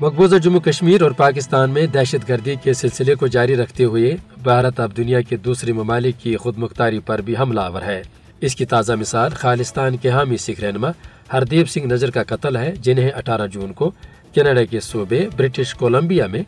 [0.00, 4.80] مقبوضہ جموں کشمیر اور پاکستان میں دہشت گردی کے سلسلے کو جاری رکھتے ہوئے بھارت
[4.80, 8.02] اب دنیا کے دوسرے ممالک کی خود مختاری پر بھی حملہ آور ہے۔
[8.40, 10.90] اس کی تازہ مثال خالستان کے حامی سکھ رہنما
[11.32, 13.90] ہردیپ سنگھ نظر کا قتل ہے، جنہیں اٹھارہ جون کو
[14.32, 16.42] کینیڈا کے صوبے برٹش کولمبیا میں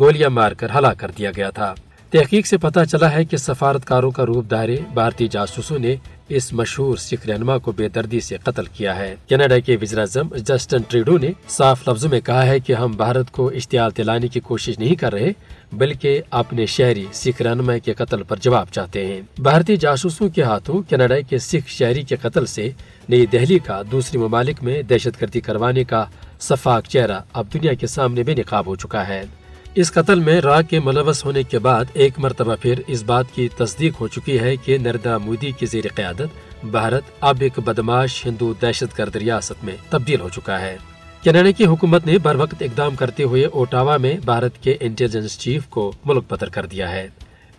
[0.00, 1.74] گولیاں مار کر ہلاک کر دیا گیا تھا۔
[2.10, 5.94] تحقیق سے پتہ چلا ہے کہ سفارتکاروں کا روپ دھارے بھارتی جاسوسوں نے
[6.28, 10.28] اس مشہور سکھ رہنما کو بے دردی سے قتل کیا ہے۔ کینیڈا کے وزیر اعظم
[10.36, 14.40] جسٹن ٹریڈو نے صاف لفظوں میں کہا ہے کہ ہم بھارت کو اشتعال دلانے کی
[14.40, 15.32] کوشش نہیں کر رہے،
[15.72, 20.82] بلکہ اپنے شہری سکھ رہنما کے قتل پر جواب چاہتے ہیں۔ بھارتی جاسوسوں کے ہاتھوں
[20.82, 22.70] کینیڈا کے سکھ شہری کے قتل سے
[23.08, 26.04] نئی دہلی کا دوسری ممالک میں دہشت گردی کروانے کا
[26.40, 29.24] صفاق چہرہ اب دنیا کے سامنے بے نقاب ہو چکا ہے۔
[29.74, 33.48] اس قتل میں را کے ملوث ہونے کے بعد ایک مرتبہ پھر اس بات کی
[33.56, 38.54] تصدیق ہو چکی ہے کہ نردرا مودی کی زیر قیادت بھارت اب ایک بدماش ہندو
[38.62, 40.76] دہشت گرد ریاست میں تبدیل ہو چکا ہے۔
[41.22, 45.66] کینیڈا کی حکومت نے بر وقت اقدام کرتے ہوئے اوٹاوا میں بھارت کے انٹیلیجنس چیف
[45.66, 47.08] کو ملک بدر کر دیا ہے۔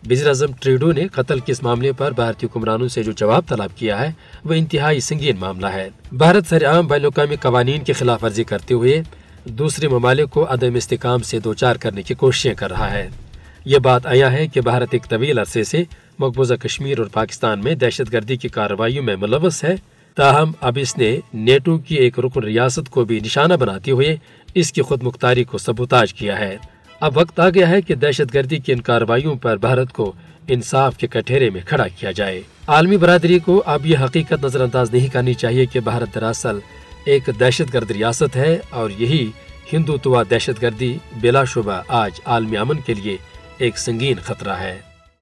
[0.09, 3.77] وزیر اعظم ٹریڈو نے قتل کے اس معاملے پر بھارتی حکمرانوں سے جو جواب طلب
[3.77, 4.11] کیا ہے
[4.45, 8.73] وہ انتہائی سنگین معاملہ ہے۔ بھارت سر عام بین الاقوامی قوانین کی خلاف ورزی کرتے
[8.73, 9.01] ہوئے
[9.45, 13.09] دوسرے ممالک کو عدم استحکام سے دوچار کرنے کی کوششیں کر رہا ہے۔
[13.65, 15.83] یہ بات آیا ہے کہ بھارت ایک طویل عرصے سے
[16.19, 19.75] مقبوضہ کشمیر اور پاکستان میں دہشت گردی کی کارروائیوں میں ملوث ہے۔
[20.15, 24.17] تاہم، اب اس نے نیٹو کی ایک رکن ریاست کو بھی نشانہ بناتے ہوئے
[24.53, 26.57] اس کی خود مختاری کو سبوتاج کیا ہے۔
[26.99, 30.13] اب وقت آ گیا ہے کہ دہشت گردی کی ان کارروائیوں پر بھارت کو
[30.47, 34.93] انصاف کے کٹہرے میں کھڑا کیا جائے۔ عالمی برادری کو اب یہ حقیقت نظر انداز
[34.93, 36.59] نہیں کرنی چاہیے کہ بھارت دراصل
[37.09, 39.31] ایک دہشت گرد ریاست ہے اور یہی
[39.73, 43.17] ہندوتوا دہشت گردی بلا شبہ آج عالمی امن کے لیے
[43.57, 44.77] ایک سنگین خطرہ ہے۔